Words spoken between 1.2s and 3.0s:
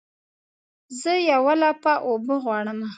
یوه لپه اوبه غواړمه